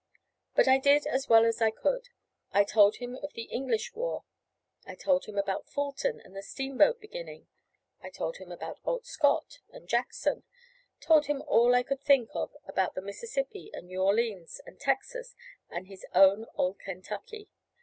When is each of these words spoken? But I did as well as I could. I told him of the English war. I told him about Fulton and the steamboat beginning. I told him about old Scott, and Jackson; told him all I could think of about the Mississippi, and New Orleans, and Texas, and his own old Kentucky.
But 0.55 0.67
I 0.67 0.79
did 0.79 1.05
as 1.05 1.29
well 1.29 1.45
as 1.45 1.61
I 1.61 1.69
could. 1.69 2.09
I 2.51 2.63
told 2.63 2.95
him 2.95 3.15
of 3.17 3.33
the 3.33 3.43
English 3.43 3.93
war. 3.93 4.23
I 4.83 4.95
told 4.95 5.25
him 5.25 5.37
about 5.37 5.67
Fulton 5.69 6.19
and 6.25 6.35
the 6.35 6.41
steamboat 6.41 6.99
beginning. 6.99 7.45
I 8.01 8.09
told 8.09 8.37
him 8.37 8.51
about 8.51 8.79
old 8.83 9.05
Scott, 9.05 9.59
and 9.69 9.87
Jackson; 9.87 10.41
told 11.01 11.27
him 11.27 11.43
all 11.43 11.75
I 11.75 11.83
could 11.83 12.01
think 12.01 12.31
of 12.33 12.55
about 12.65 12.95
the 12.95 13.01
Mississippi, 13.03 13.69
and 13.75 13.85
New 13.89 14.01
Orleans, 14.01 14.59
and 14.65 14.79
Texas, 14.79 15.35
and 15.69 15.85
his 15.85 16.03
own 16.15 16.47
old 16.55 16.79
Kentucky. 16.79 17.51